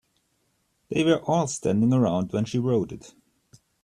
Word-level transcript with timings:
They 0.89 1.03
were 1.03 1.21
all 1.27 1.45
standing 1.45 1.93
around 1.93 2.31
when 2.33 2.45
she 2.45 2.57
wrote 2.57 2.91
it. 2.91 3.13